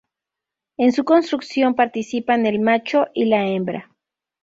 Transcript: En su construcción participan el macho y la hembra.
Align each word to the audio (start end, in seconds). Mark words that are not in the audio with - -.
En 0.77 0.93
su 0.93 1.03
construcción 1.03 1.75
participan 1.75 2.47
el 2.47 2.59
macho 2.59 3.05
y 3.13 3.25
la 3.25 3.45
hembra. 3.45 3.91